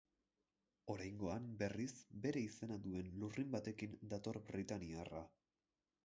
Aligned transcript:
Oraingoan, 0.91 1.43
berriz, 1.59 1.91
bere 2.23 2.41
izena 2.45 2.77
duen 2.87 3.11
lurrin 3.23 3.51
batekin 3.57 3.93
dator 4.15 4.39
britainiarra. 4.49 5.21